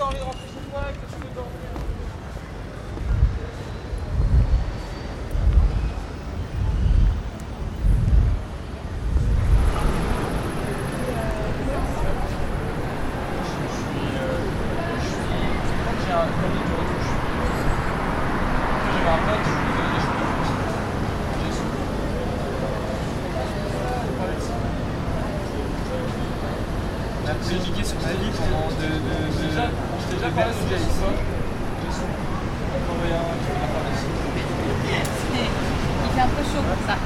[0.00, 1.50] t'as envie de rentrer chez toi, que tu veux dormir.
[27.48, 28.86] J'ai cliqué sur ma vie pendant de.
[28.86, 30.56] de, de déjà, parlé de.
[36.02, 36.96] Il fait un peu chaud comme ça.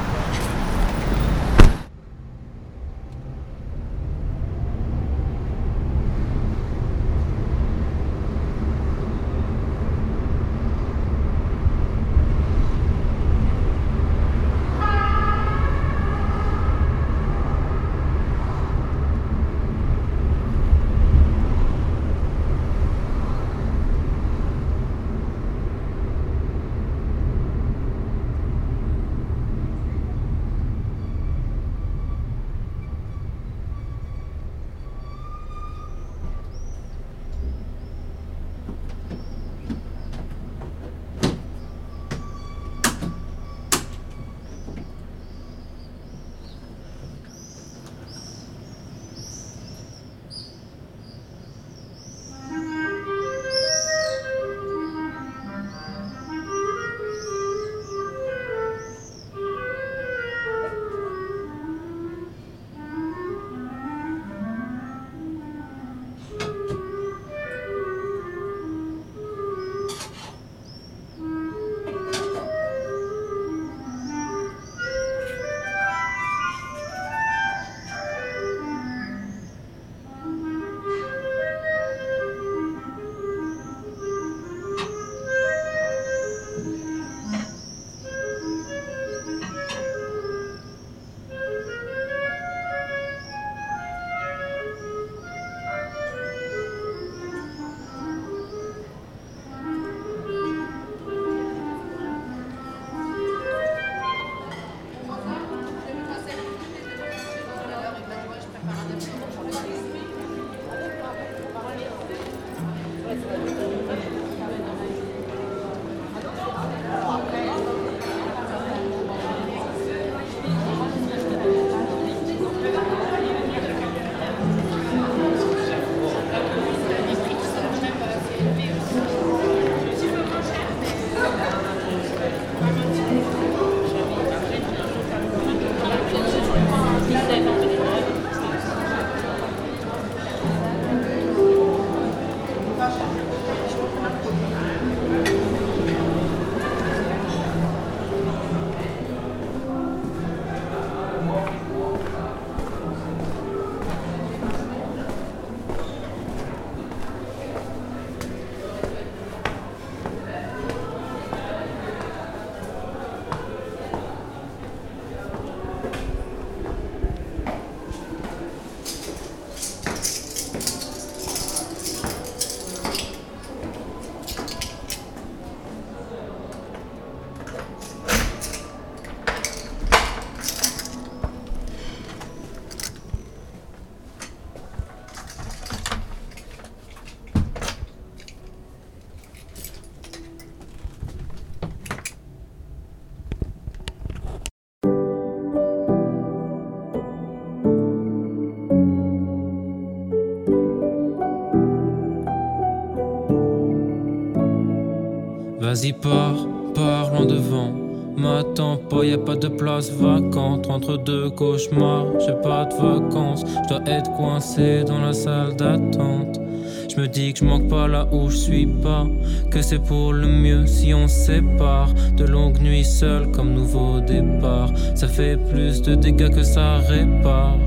[205.75, 207.73] Vas-y, pars, pars loin devant.
[208.17, 212.07] M'attends pas, y a pas de place vacante entre deux cauchemars.
[212.21, 216.41] J'ai pas de vacances, je dois être coincé dans la salle d'attente.
[216.89, 219.05] Je me dis que je manque pas là où je suis pas,
[219.51, 221.93] que c'est pour le mieux si on sépare.
[222.17, 227.59] De longues nuits seules comme nouveau départ, ça fait plus de dégâts que ça répare.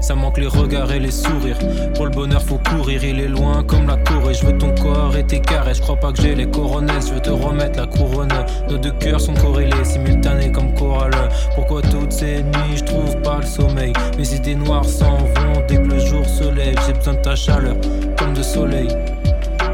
[0.00, 1.58] Ça manque les regards et les sourires.
[1.94, 3.04] Pour le bonheur, faut courir.
[3.04, 4.34] Il est loin comme la Corée.
[4.34, 5.78] Je veux ton corps et tes caresses.
[5.78, 7.00] Je crois pas que j'ai les coronets.
[7.06, 8.28] Je veux te remettre la couronne.
[8.68, 11.12] Nos deux cœurs sont corrélés, simultanés comme chorale.
[11.54, 13.92] Pourquoi toutes ces nuits, je trouve pas le sommeil?
[14.16, 16.76] Mes idées noires s'en vont dès que le jour se lève.
[16.86, 17.76] J'ai besoin de ta chaleur,
[18.18, 18.88] comme de soleil.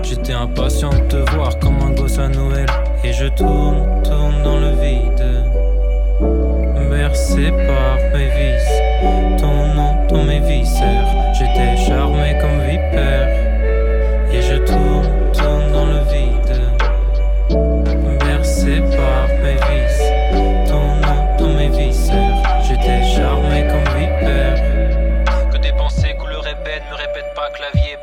[0.02, 2.66] J'étais impatient de te voir comme un gosse à Noël.
[3.02, 5.53] Et je tourne, tourne dans le vide.
[7.04, 8.80] Bercé par mes vices.
[9.38, 11.34] Ton nom dans mes viscères.
[11.34, 13.13] J'étais charmé comme vipère.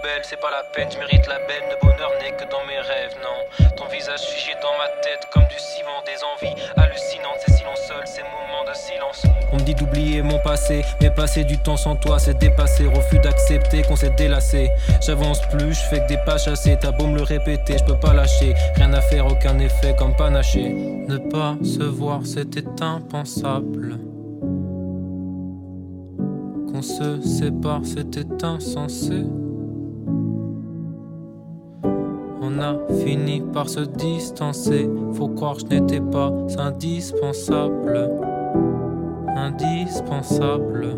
[0.02, 1.64] Belle, c'est pas la peine, je mérite la belle.
[1.70, 3.70] Le bonheur n'est que dans mes rêves, non.
[3.78, 8.08] Ton visage figé dans ma tête comme du ciment, des envies hallucinantes, ces silences seuls,
[8.08, 9.24] ces moments de silence.
[9.52, 12.88] On me dit d'oublier mon passé, mais passer du temps sans toi, c'est dépasser.
[12.88, 14.72] Refus d'accepter qu'on s'est délassé.
[15.02, 16.78] J'avance plus, je fais que des pas chassés.
[16.80, 18.54] T'as beau me le répéter, je peux pas lâcher.
[18.76, 20.70] Rien à faire, aucun effet comme panaché.
[20.70, 24.00] Ne pas se voir, c'était impensable.
[26.82, 29.24] Se sépare, c'était insensé.
[32.42, 34.90] On a fini par se distancer.
[35.14, 38.10] Faut croire que je n'étais pas indispensable.
[39.36, 40.98] Indispensable.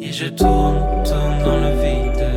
[0.00, 2.28] Et je tourne, tourne dans le vide.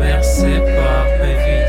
[0.00, 1.65] Bercé par mes vices.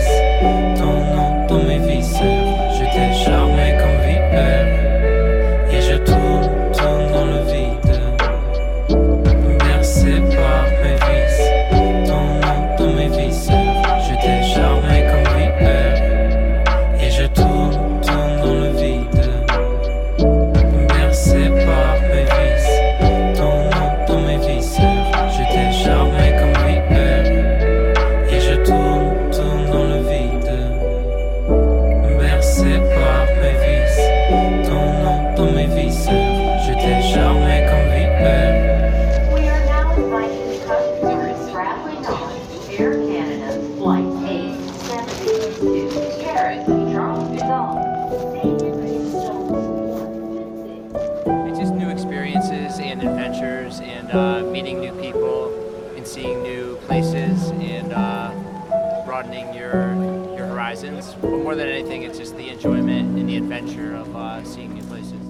[60.68, 61.16] Horizons.
[61.22, 64.84] But more than anything, it's just the enjoyment and the adventure of uh, seeing new
[64.84, 65.27] places.